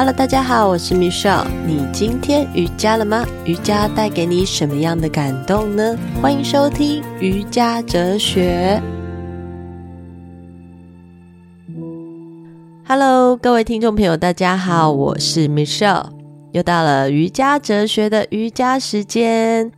[0.00, 1.46] Hello，大家好，我是 Michelle。
[1.66, 3.22] 你今天瑜伽了吗？
[3.44, 5.94] 瑜伽带给你什么样的感动呢？
[6.22, 8.80] 欢迎收听瑜伽哲学。
[12.86, 16.06] Hello，各位听众朋友，大家好，我是 Michelle。
[16.52, 19.70] 又到了瑜伽哲学的瑜伽时间。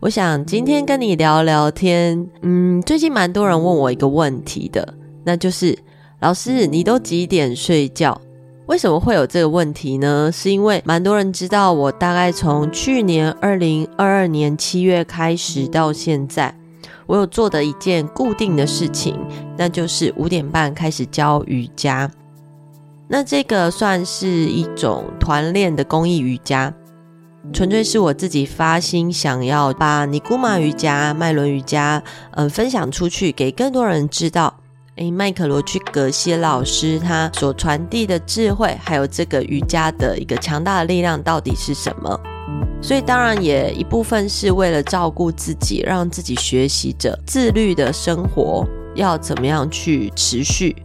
[0.00, 2.28] 我想今天跟你聊聊天。
[2.42, 4.92] 嗯，最近蛮多人问我一个问题的，
[5.24, 5.78] 那就是
[6.20, 8.20] 老师，你都几点睡觉？
[8.70, 10.30] 为什么会有这个问题呢？
[10.32, 16.54] 是因为蛮多人知道我大概从去年二零二二年七月开始到现在，
[17.08, 19.18] 我有做的一件固定的事情，
[19.58, 22.08] 那就是五点半开始教瑜伽。
[23.08, 26.72] 那这个算是一种团练的公益瑜伽，
[27.52, 32.00] 纯粹是我自己发心想要把尼姑玛瑜伽、脉轮瑜伽，
[32.36, 34.59] 嗯，分享出去，给更多人知道。
[35.00, 42.20] 诶，麦可罗去格西老师他所传递的智慧，还有这个瑜伽的一个强大的力量到底是什么？
[42.82, 50.76] 所以当然也一部分是为了照顾自己，让自己学习着自律的生活要怎么样去持续。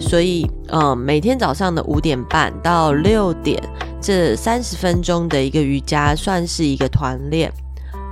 [0.00, 3.62] 所以，嗯，每天早上的五点半到六点
[4.00, 7.52] 这三十分钟的一个瑜伽，算是一个团练。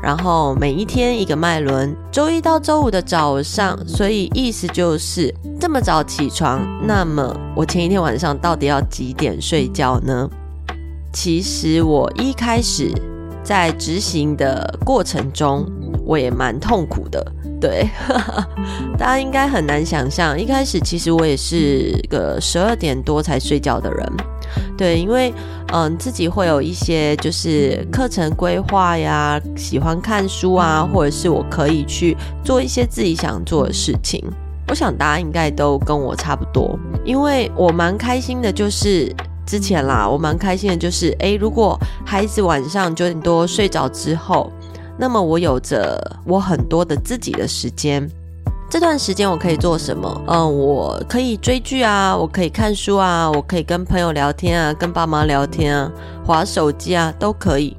[0.03, 6.61] 然后每一天一个脉轮，周一到周五的早上，所以意思就是这么早起床。
[6.85, 10.29] 那么我前一天晚上到底要几点睡觉呢？
[11.13, 12.91] 其实我一开始
[13.45, 15.65] 在执行的过程中，
[16.05, 17.25] 我也蛮痛苦的。
[17.63, 17.89] 对，
[18.99, 24.13] 大家应该很难想象，一开始其实我也是个十二点多才睡觉的人。
[24.77, 25.33] 对，因为
[25.73, 34.21] 嗯，自己会有一些就是课程规划呀，喜欢看书啊，或者是我可以去做一些自己想做的事情。
[34.69, 39.15] 我想大家应该都跟我差不多，因为我蛮开心的，就是
[39.47, 44.51] 之前啦，我蛮开心的，就是诶，如果孩子晚上九点多睡着之后。
[44.99, 48.09] 那么我有着我很多的自己的时间，
[48.71, 50.23] 这段时间我可以做什么？
[50.27, 55.91] 嗯，我可以追剧啊，我可以看书啊，我可以跟朋友聊天啊，跟爸妈聊天啊，
[56.25, 57.77] 划手机啊，都可以。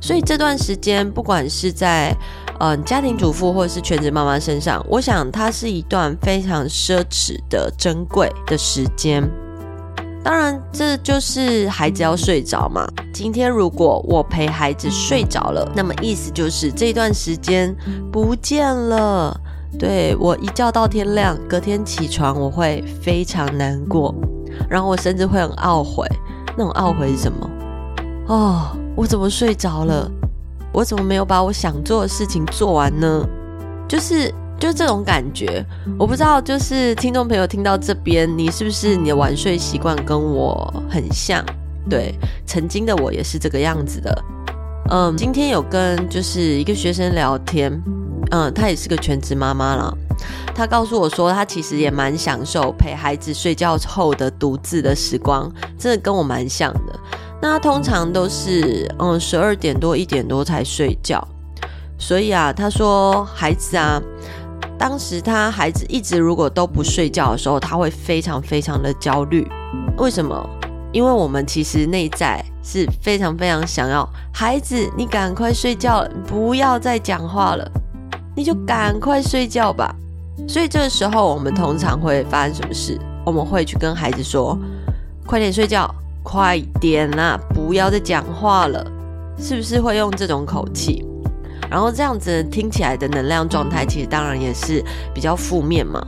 [0.00, 2.14] 所以这段时间，不管是在
[2.60, 9.22] 嗯家庭主妇或者是全职妈妈身上，我想它是一段非常奢侈的珍贵的时间。
[10.26, 12.84] 当然，这就是孩子要睡着嘛。
[13.14, 17.72] 今天如果我陪孩子睡着了，那么意思就是这段时间
[18.10, 19.40] 不见了。
[19.78, 24.12] 对，我一觉到天亮，隔天起床我会非常难过，
[24.68, 26.04] 然后我甚至会很懊悔。
[26.58, 27.48] 那种懊悔是什么？
[28.26, 30.10] 哦，我怎么睡着了？
[30.72, 33.24] 我怎么没有把我想做的事情做完呢？
[33.86, 34.34] 就是。
[34.58, 35.64] 就这种感觉，
[35.98, 41.44] 我不知道，就是听众朋友听到这边，你是不是你的晚睡习惯跟我很像？
[41.88, 42.14] 对，
[42.46, 44.24] 曾经的我也是这个样子的。
[44.90, 47.70] 嗯，今天有跟就是一个学生聊天，
[48.30, 49.92] 嗯，她也是个全职妈妈啦。
[50.54, 56.98] 她告诉我说，她其实也蛮享受陪孩子睡觉后的独自的时光，真的跟我蛮像的。
[57.42, 61.22] 那她通常都是嗯十二点多一点多才睡觉，
[61.98, 64.02] 所以啊，她说孩子啊。
[64.78, 69.46] 当时他孩子一直如果都不睡觉的时候，他会非常非常的焦虑。
[69.98, 70.48] 为什么？
[70.92, 77.70] 因为我们其实内在是非常非常想要孩子，你赶快睡觉，不要再讲话了，
[78.34, 79.94] 你就赶快睡觉吧。
[80.48, 82.98] 所以这个时候我们通常会发生什么事？
[83.24, 84.56] 我们会去跟孩子说
[85.26, 88.86] ：“快点睡觉，快点啦，不要再讲话了。”
[89.38, 91.04] 是不是会用这种口气？
[91.70, 94.84] 然后这样子听起来的能量状态，其实当然也是
[95.14, 96.00] 比较负面嘛。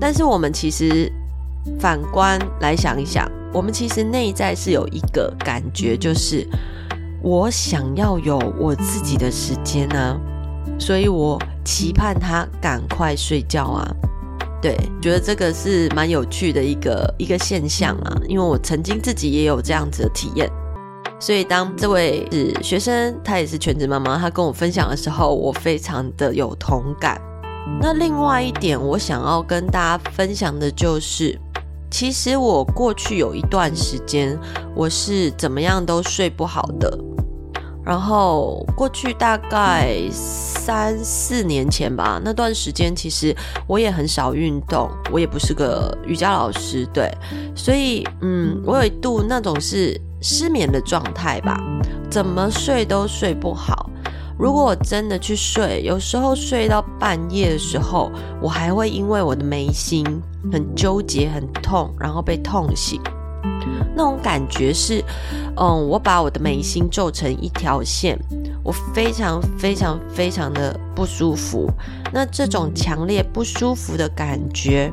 [0.00, 1.10] 但是我们其实
[1.80, 6.46] 反观来想一想，我们其实内在是有一个感觉，就是
[7.22, 10.16] 我想要有我自己的时间啊，
[10.78, 13.96] 所以我期盼他赶快睡觉啊。
[14.62, 20.48] 对，觉得这个是蛮有趣的一个一个现象啊，因为我曾经自己也有这样子的体验。
[21.24, 27.18] 所以，当这位是学生，她也是全职妈妈，她跟我分享的时候，我非常的有同感。
[27.80, 31.40] 那另外一点，我想要跟大家分享的就是，
[31.90, 34.38] 其实我过去有一段时间，
[34.76, 36.94] 我是怎么样都睡不好的。
[37.82, 43.34] 然后过去大概三四年前吧，那段时间其实
[43.66, 47.10] 我也很少运动，我也不是个瑜伽老师，对，
[47.56, 49.98] 所以嗯，我有一度那种是。
[50.24, 51.62] 失眠的状态吧，
[52.10, 53.90] 怎么睡都睡不好。
[54.38, 58.10] 如果我真的去睡，有时候睡到半夜的时候，
[58.40, 60.02] 我还会因为我的眉心
[60.50, 62.98] 很纠结、很痛，然后被痛醒。
[63.94, 65.04] 那种感觉是，
[65.56, 68.18] 嗯，我把我的眉心皱成一条线，
[68.62, 71.70] 我非常非常非常的不舒服。
[72.12, 74.90] 那这种强烈不舒服的感觉，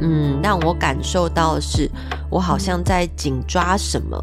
[0.00, 1.90] 嗯，让我感受到的是，
[2.30, 4.18] 我好像在紧抓什么。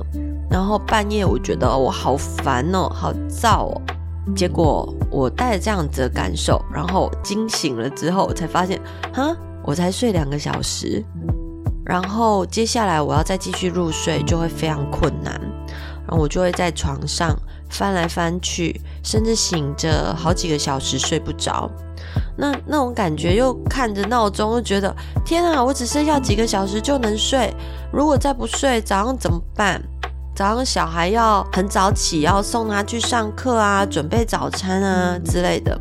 [0.50, 3.82] 然后半夜我觉得我好烦哦，好燥哦。
[4.36, 8.80] 结果我带着这样子的感受，然后惊醒了之后，我才发现，
[9.14, 11.04] 哈，我才睡两个小时。
[11.86, 15.40] 然后接下来我要再继续入睡，就会非常困难。
[16.06, 17.38] 然后我就会在床上
[17.70, 21.70] 翻来翻去，甚至醒着好几个小时睡不着。
[22.38, 24.96] 那那种感觉，又看着闹钟，又觉得
[25.26, 27.54] 天啊，我只剩下几个小时就能睡。
[27.92, 29.82] 如果再不睡，早上怎么办？
[30.36, 35.76] 早上小孩要很早起，要送他去上课啊，准备早餐啊之类的。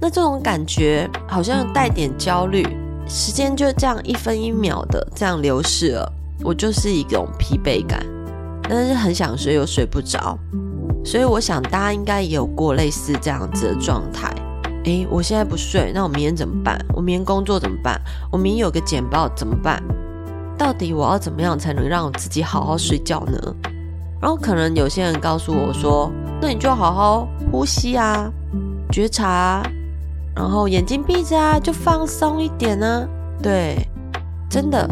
[0.00, 2.64] 那这种感觉好像带点焦虑，
[3.08, 6.12] 时间就这样一分一秒的这样流逝了，
[6.44, 8.00] 我就是一种疲惫感，
[8.62, 10.38] 但是很想睡又睡不着。
[11.04, 14.32] 所以我想大家应该也有过类似这样子的状态。
[14.84, 16.78] 诶，我现在不睡，那我明天怎么办？
[16.94, 18.00] 我明天工作怎么办？
[18.30, 19.82] 我明天有个简报怎么办？
[20.56, 23.38] 到底我要怎么样才能让我自己好好睡觉呢？
[24.20, 26.10] 然后可能有些人告诉我说
[26.42, 28.28] ：“那你就好好呼吸啊，
[28.90, 29.62] 觉察啊，
[30.34, 33.08] 然后眼睛闭着啊，就放松一点呢。”
[33.40, 33.88] 对，
[34.50, 34.88] 真的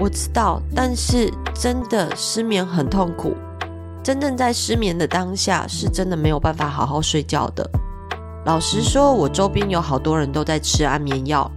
[0.00, 3.36] 我知道，但是真的失眠很痛苦。
[4.02, 7.70] 真正在失眠的当下，是真的没有办法好好睡觉的。
[8.50, 11.48] 老实说，我周边有好多人都在吃安眠药，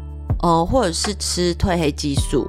[0.43, 2.47] 嗯，或者是吃褪黑激素。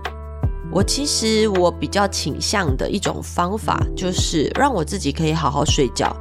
[0.71, 6.15] 我其实我比较倾向的一种方法，就是让我自己可以好好睡觉，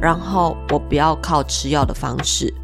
[0.00, 2.54] 然后我不要靠吃药的方式。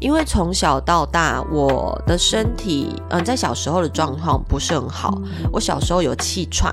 [0.00, 5.20] 因为从小到大，我的身体，嗯，在小时候的状况不是很好。
[5.52, 6.72] 我小时候有气喘，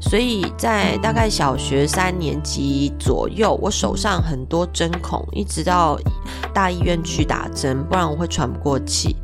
[0.00, 5.98] 所以在大概小学三年级左右，我手上很多针孔，一直到
[6.52, 9.16] 大医院去打针，不然我会喘不过气。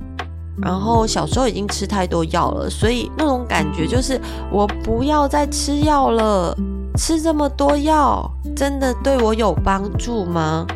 [0.60, 6.56] 然后小时候已经吃太多药了，所以那种感觉就是我不要再吃药了。
[6.96, 10.66] 吃这么多药，真的对我有帮助吗？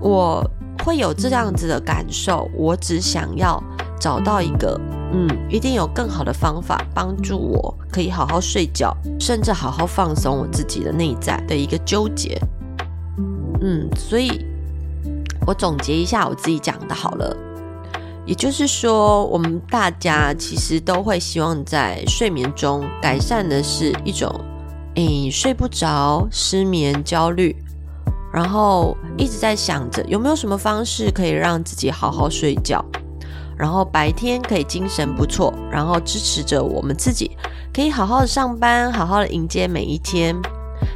[0.00, 0.48] 我
[0.84, 2.48] 会有这样子的感受。
[2.54, 3.60] 我只想要
[3.98, 4.80] 找到一个，
[5.12, 12.38] 嗯，一定有更好的方法帮助我，可以好好睡觉，甚至好好放松我自己的内在的一个纠结。
[13.60, 14.44] 嗯，所以
[15.46, 17.36] 我总结一下我自己讲的好了。
[18.26, 24.30] 也就是说，我们大家其实都会希望在睡眠中改善的是一种，
[24.96, 27.56] 诶，睡不着、失眠、焦虑，
[28.30, 32.84] 然后一直在想着有没有什么方式可以让自己好好睡觉，
[33.58, 37.36] 然后白天可以精神不错，然后支持着我们自己
[37.74, 40.36] 可以好好的上班，好好的迎接每一天。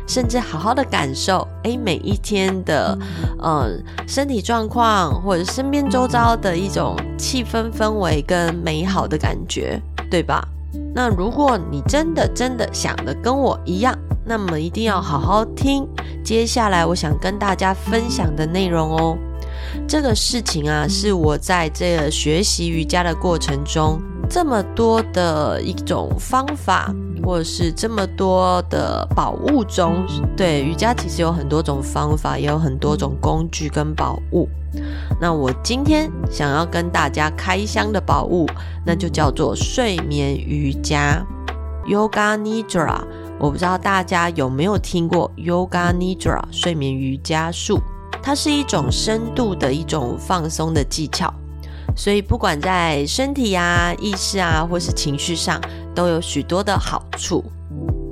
[0.06, 2.96] 甚至好好的感受，诶，每一天的，
[3.42, 9.80] 嗯，身体状况或者身边周遭的一种气氛氛围跟美好的感觉，
[10.10, 10.46] 对吧？
[10.94, 15.86] 那如果你真的真的想的跟我一样，那么一定要好好听
[16.24, 19.18] 接下来我想跟大家分享的内容哦。
[19.86, 26.94] 这个事情啊，是我在这个学习瑜伽的过程中，这么多的一种方法。
[27.24, 30.04] 或者是这么多的宝物中，
[30.36, 34.48] 对，瑜伽其实有很多种方法，也有很多种工具跟宝物。
[35.20, 38.44] 那我今天想要跟大家开箱的宝物，
[38.84, 41.24] 那就叫做睡眠瑜伽
[41.86, 43.04] （Yoga Nidra）。
[43.38, 47.80] 我不知道大家有没有听过 Yoga Nidra 睡眠瑜伽术？
[48.22, 51.32] 它是一种深度的一种放松的技巧。
[51.94, 55.60] 所以，不管在身体啊、意识啊，或是情绪上，
[55.94, 57.44] 都有许多的好处。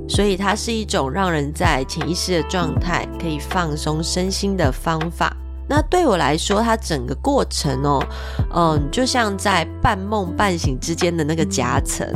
[0.06, 5.34] 所以，它是一种让人在潜意识的状态可以放松身心的方法。
[5.68, 8.04] 那对我来说，它整个过程哦，
[8.52, 12.06] 嗯，就像在半梦半醒之间的那个夹层。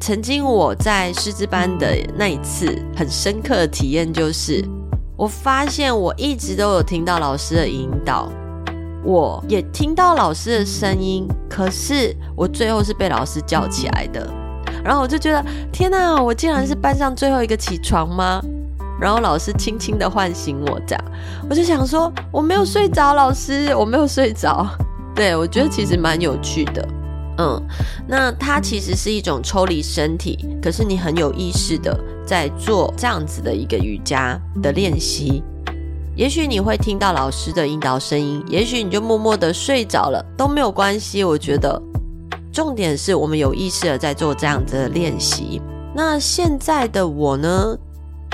[0.00, 4.64] 曾经我在师资班的那一次，很深刻的体验就是，
[5.16, 8.30] 我发现我一直都有听到老师的引导。
[9.02, 14.28] 我也听到老师的声音，可是我最后是被老师叫起来的。
[14.84, 18.42] 然后我就觉得，天哪，我竟然是班上最后一个起床吗？
[19.00, 21.04] 然后老师轻轻的唤醒我，这样
[21.48, 24.66] 我就想说，我没有睡着，老师，我没有睡着。
[25.14, 26.86] 对，我觉得其实蛮有趣的。
[27.38, 27.62] 嗯，
[28.08, 35.42] 那它其实是一种抽离身体，可是你很有意识的在做这样子的一个瑜伽的练习。
[36.14, 41.22] 也许你会听到老师的引导声音，也许你就默默的睡着了，都没有关系。
[41.22, 41.78] 我觉得
[42.50, 45.60] 重点是我们有意识的在做这样子的练习。
[45.94, 47.76] 那现在的我呢，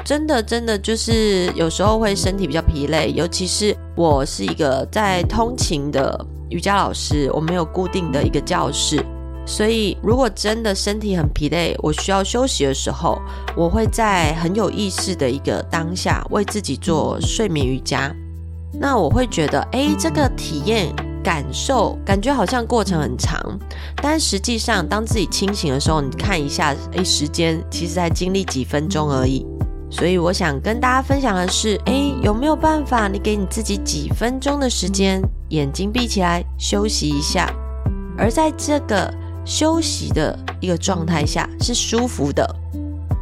[0.04, 9.04] 真的真的就是有时候会身体比较疲累，尤其是我是一个在通勤的瑜伽老师，我没有固定的一个教室，
[9.46, 13.18] 所以如果真的身体很疲累，我需要休息的时候，
[13.56, 18.14] 我会在很有意识的一个当下为自己做睡眠瑜伽。
[18.72, 23.38] 那我会觉得，哎，这个体验感受感觉好像过程很长，
[23.96, 29.46] 但实际上当自己清醒的时候，你看一下，哎，时间其实才经历几分钟而已。
[29.90, 31.92] 所以我想跟大家分享的是，哎，
[32.22, 35.20] 有没有办法，你给你自己几分钟的时间，
[35.52, 37.46] 眼睛闭起来休息一下，
[38.16, 39.12] 而在这个
[39.44, 42.56] 休息的一个状态下是舒服的，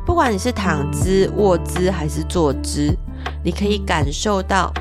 [0.06, 2.96] 不管你是躺姿、卧姿还是坐姿，
[3.44, 4.72] 你可以感受到。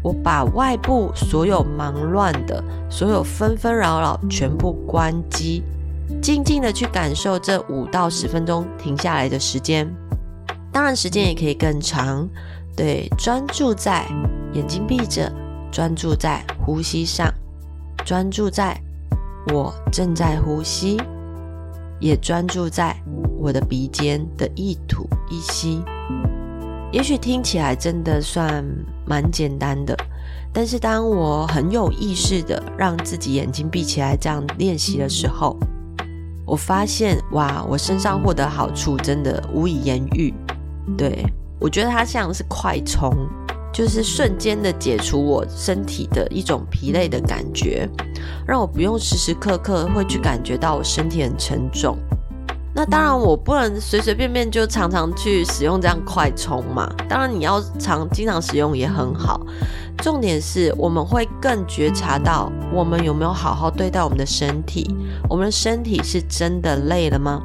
[0.00, 5.62] 我把外部所有忙乱的、所有纷纷扰扰全部关机，
[6.22, 9.92] 静静的去感受这五到十分钟停下来的时间。
[10.72, 12.26] 当然，时间也可以更长。
[12.76, 14.06] 对，专注在
[14.52, 15.30] 眼睛闭着，
[15.70, 17.32] 专注在呼吸上，
[18.04, 18.78] 专注在
[19.52, 20.96] 我正在呼吸，
[22.00, 22.96] 也专注在
[23.38, 25.82] 我的鼻尖的一吐一吸。
[26.90, 28.64] 也许听起来真的算
[29.06, 29.94] 蛮简单的，
[30.52, 35.54] 但是当我很有意识的让自己眼睛闭起来这样练习的时候，
[36.46, 40.32] 我发现哇，我身上获得好处真的无以言喻。
[40.96, 41.22] 对，
[41.60, 43.14] 我觉得它像是快充，
[43.72, 47.88] 就是瞬间的解除我身体的一种疲累的感觉，
[48.46, 51.96] 让我不用时时刻刻会去感觉到我身体很沉重。
[52.74, 56.88] 那当然，我不能随随便便就常常去使用这样快充嘛。
[57.08, 59.40] 当然，你要常经常使用也很好。
[59.96, 64.94] 重点是，我们会更觉察到我们有没有好好对待我们的身体。
[65.28, 67.42] 我们的身体是真的累了吗？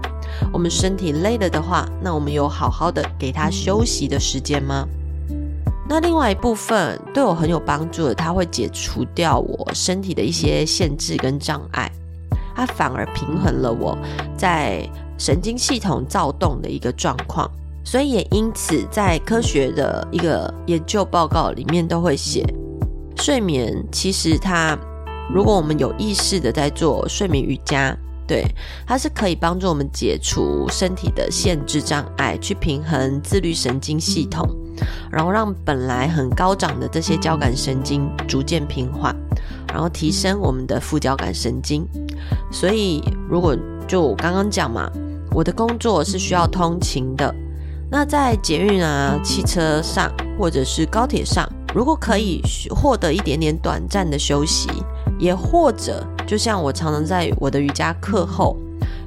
[0.51, 4.87] 我们身体累了的话，那我们有好好的给他休息的时间吗？
[5.87, 11.91] 那另外一部分对我很有帮助的，它会解除掉我身体的一些限制跟障碍，
[12.55, 13.97] 它反而平衡了我
[14.37, 14.89] 在。
[15.15, 17.49] 神经系统躁动的一个状况，
[17.85, 22.43] 所以也因此在科学的一个研究报告里面都会写，
[23.15, 24.77] 睡眠其实它，
[25.31, 27.95] 如果我们有意识的在做睡眠瑜伽，
[28.27, 28.43] 对，
[28.85, 34.49] 它是可以帮助我们解除身体的限制障碍，去平衡自律神经系统，
[35.11, 39.15] 然后让本来很高涨的这些交感神经逐渐平缓，
[39.67, 41.87] 然后提升我们的副交感神经。
[42.51, 43.55] 所以如果
[43.87, 44.89] 就我刚刚讲嘛。
[45.35, 47.33] 我的工作是需要通勤的，
[47.89, 52.39] 那在捷运啊、汽车上或者是高铁上，如果可以
[52.69, 54.69] 获得一点点短暂的休息，
[55.17, 58.55] 也或者就像我常常在我的瑜伽课后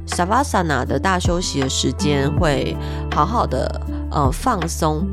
[0.09, 2.77] ，Savasana 的大休息的时间，会
[3.13, 3.81] 好好的
[4.11, 5.07] 呃放松，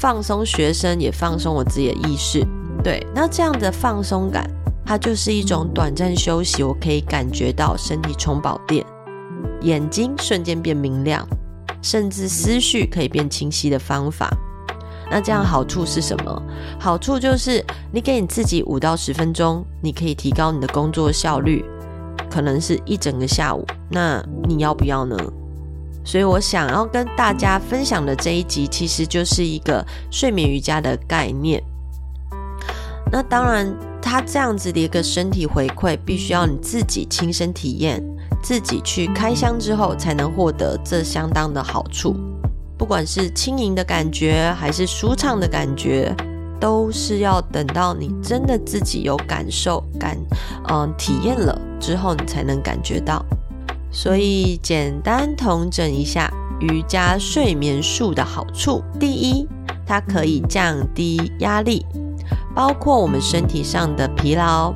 [0.00, 2.46] 放松学生，也放松我自己的意识。
[2.84, 4.48] 对，那这样的放松感，
[4.86, 8.86] 它就是一种短暂休息，我可以感觉到身体充饱电。
[9.62, 11.26] 眼睛瞬间变明亮，
[11.82, 14.30] 甚至思绪可以变清晰的方法。
[15.10, 16.42] 那这样好处是什么？
[16.78, 21.64] 好处就是你给你自己五到十分钟，你可以提高你的工作效率，
[22.30, 23.66] 可能是一整个下午。
[23.90, 25.16] 那你要不要呢？
[26.08, 31.62] 所以我想要跟大家分享的这一集，其实就是一个睡眠瑜伽的概念。
[33.12, 38.02] 那当然，它这样子的一个身体回馈，必须要你自己亲身体验。
[38.42, 42.16] 自己去开箱之后，才能获得这相当的好处。
[42.78, 46.16] 不管是轻盈的感觉，还是舒畅的感觉，
[46.58, 50.16] 都是要等到你真的自己有感受感，
[50.70, 53.22] 嗯，体验了之后，你才能感觉到。
[53.90, 59.46] 所以，简单统整一下瑜伽睡眠术的好处：第一，
[59.86, 61.84] 它可以降低压力，
[62.54, 64.74] 包括我们身体上的疲劳。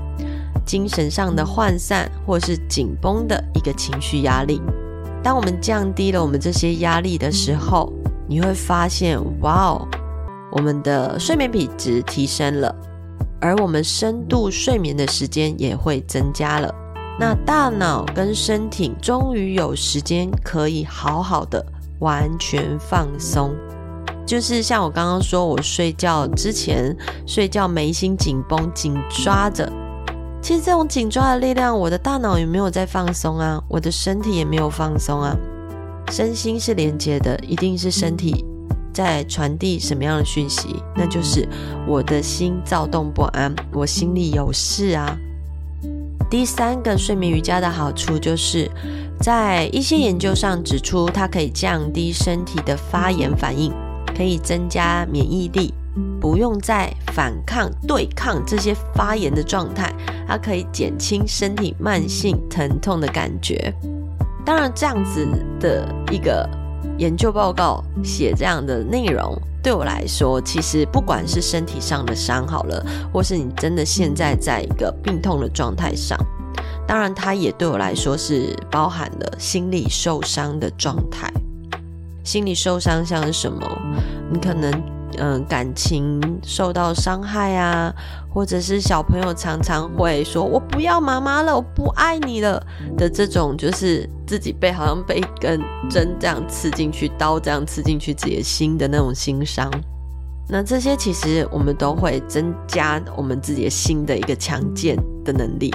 [0.64, 4.62] 精神上的涣散或是紧绷的一个情绪压力，
[5.20, 7.92] 当我们降低了我们这些压力的时候，
[8.28, 9.88] 你会发现，哇哦，
[10.52, 12.72] 我们的睡眠品质提升了，
[13.40, 16.72] 而我们深度睡眠的时间也会增加了。
[17.18, 21.64] 那大脑跟身体终于有时间可以好好的
[22.00, 23.54] 完全放松，
[24.26, 29.70] 就是像我刚刚说，我睡觉之前睡觉眉心紧绷，紧抓着。
[30.40, 35.36] 其实这种紧抓的力量，我的大脑也没有在放松啊，我的身体也没有放松啊。
[36.10, 38.44] 身心是连接的，一定是身体
[38.92, 40.82] 在传递什么样的讯息？
[40.96, 41.48] 那就是
[41.86, 45.16] 我的心躁动不安，我心里有事啊。
[46.32, 48.66] 第三个睡眠瑜伽的好处，就是
[49.20, 53.70] 在一些研究上指出，它可以降低身体的发炎反应，
[54.16, 55.74] 可以增加免疫力，
[56.18, 59.94] 不用再反抗、对抗这些发炎的状态，
[60.26, 63.70] 它可以减轻身体慢性疼痛的感觉。
[64.42, 65.28] 当然，这样子
[65.60, 66.48] 的一个
[66.96, 69.38] 研究报告写这样的内容。
[69.62, 76.18] 对我来说，其实不管是身体上的伤好了，或是你真的现在在一个病痛的状态上，
[76.86, 81.32] 当然它也对我来说是包含了心理受伤的状态。
[82.24, 83.66] 心理受伤像是什么？
[84.32, 84.70] 你可能
[85.18, 87.92] 嗯、感情受到伤害啊，
[88.32, 92.64] 或者是小朋友常常会说“我不要妈妈了，我不爱你了”
[92.96, 94.08] 的这种，就是。
[94.24, 99.70] 自己被好像被一根针这样刺进去，刀这样刺进去自己的心的那种心伤，
[100.48, 105.70] 那这些其实我们都会增加我们自己的心的一个强健的能力。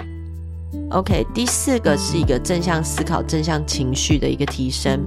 [0.89, 5.01] OK，第四个是一个正向思考、正向情绪的一个提升，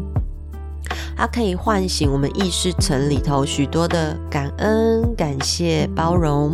[1.20, 6.50] 它可以唤醒我们意识层里头许多的感恩、感谢、包容，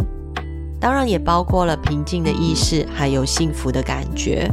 [0.80, 4.50] 当然也包括了平静的意识，还有幸福的感觉。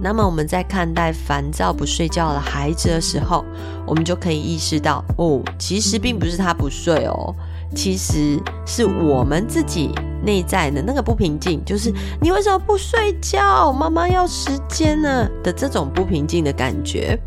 [0.00, 3.44] 那么我们在看待烦躁不睡觉的孩子的时候，
[3.84, 7.34] 我们就可以意识到，哦，其实并不是他不睡哦，
[7.74, 9.90] 其实是我们自己
[10.24, 13.72] 内在的那个不平静，就是你为什么不睡觉？
[13.72, 17.18] 妈妈要时间呢的这种不平静的感觉，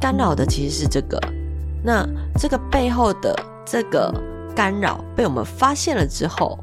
[0.00, 1.20] 干扰的其实是这个。
[1.84, 2.06] 那
[2.38, 3.34] 这个背后的
[3.64, 4.12] 这个
[4.54, 6.58] 干扰被我们发现了之后，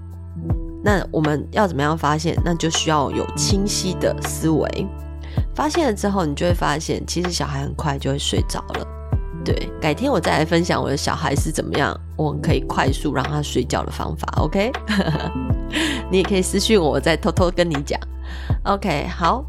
[0.83, 2.35] 那我们要怎么样发现？
[2.43, 4.87] 那就需要有清晰的思维。
[5.53, 8.87] 发现了之后，你就会发现，其实小孩很快就会睡着了。
[9.43, 14.27] 对，改天我再来分享我的小孩是怎么样，我可以快速让他睡觉的方法。
[14.37, 14.71] OK，
[16.11, 17.99] 你也可以私讯我，我再偷偷跟你讲。
[18.63, 19.43] OK，好，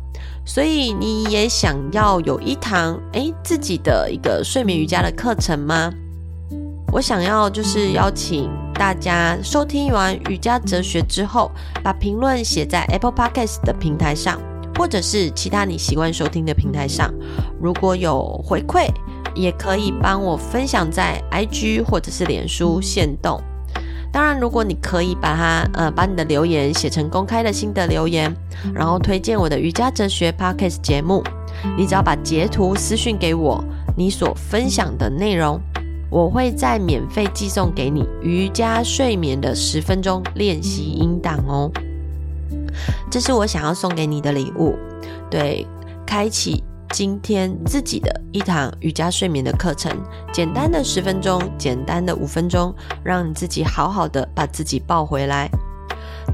[0.52, 5.92] 所以你也想要有一堂诶自己的一个睡眠瑜伽的课程吗？
[6.92, 11.52] 我想要就是邀请大家收听完瑜伽哲学之后，
[11.84, 14.40] 把评论写在 Apple Podcast 的平台上。
[14.76, 17.14] 或者是其他你习惯收听的平台上，
[17.60, 18.88] 如果有回馈，
[19.36, 23.40] 也可以帮我分享在 IG 或者是脸书限动。
[24.12, 28.34] 当然，如果你可以把它呃把你的留言写成公开的心得留言，
[28.74, 31.22] 然后推荐我的瑜伽哲学 Podcast 节目，
[31.76, 33.62] 你只要把截图私讯给我，
[33.96, 35.60] 你所分享的内容，
[36.10, 41.70] 我会再免费寄送给你瑜伽睡眠的十分钟练习音档哦。
[43.10, 44.76] 这是我想要送给你的礼物，
[45.30, 45.64] 对，
[46.04, 49.92] 开启今天自己的一堂瑜伽睡眠的课程，
[50.32, 52.74] 简单的十分钟，简单的五分钟，
[53.04, 55.48] 让你自己好好的把自己抱回来。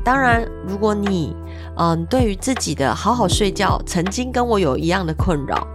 [0.02, 1.36] 当然，如果你
[1.76, 5.66] 嗯对于自己的好好睡觉，曾经跟我有一样的困扰，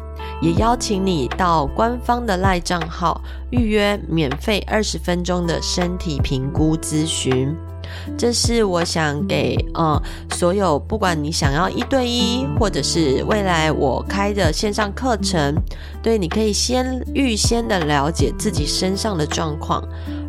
[0.42, 7.56] 也邀请你到官方的赖账号预约免费二十分钟的身体评估咨询。
[8.18, 10.02] 这是我想给呃
[10.32, 15.56] 所有不管你想要一对一，或者是未来我开的线上课程，
[16.02, 19.84] 对，你可以先预先的了解自己身上的状况，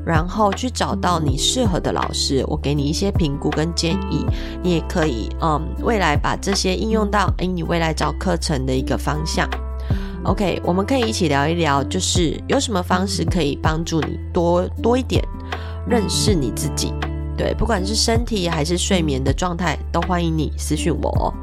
[0.04, 4.24] 然后去找到你适合的老师，我给你一些评估跟建议，
[4.62, 9.48] 你也可以嗯未来把这些应用到诶你未来找课程的一个方向。
[10.24, 15.20] OK，我们可以一起聊一聊，就是有什么方式可以帮助你多多一点
[15.84, 16.92] 认识你自己。
[17.42, 21.34] 对，不管是身体还是睡眠的状态，都欢迎你私讯我哦。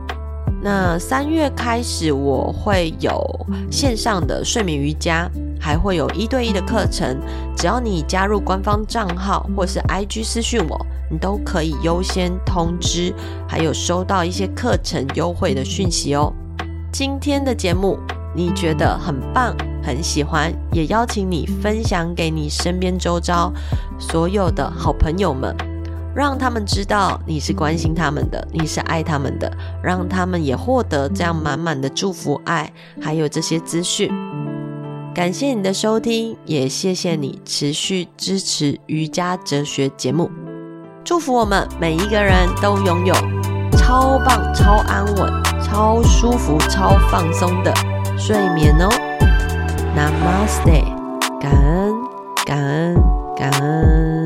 [0.62, 3.22] 那三月开始，我会有
[3.70, 7.20] 线上的睡眠瑜伽，还会有一对一的课程。
[7.54, 13.14] 只要你加入官方账号或是 IG 私讯我，你都可以优先通知，
[13.46, 16.34] 还有收到一些课程优惠的讯息哦。
[16.94, 18.00] 今天的节目
[18.34, 23.52] 你觉得很棒，很喜欢，也邀请你分享给你身边周遭
[24.00, 25.54] 所有的好朋友们。
[26.20, 29.50] 让他们知道你是关心他们的，你是爱他们的，
[29.82, 32.70] 让他们也获得这样满满的祝福、爱，
[33.02, 34.12] 还有这些资讯。
[35.16, 40.30] 感谢你的收听，也谢谢你持续支持瑜伽哲学节目。
[41.06, 43.14] 祝福我们每一个人都拥有
[43.78, 45.32] 超棒、超安稳、
[45.64, 47.74] 超舒服、超放松的
[48.18, 48.90] 睡眠哦。
[49.96, 50.84] Namaste，
[51.40, 51.96] 感恩。
[52.46, 52.96] 感恩，
[53.38, 54.19] 感恩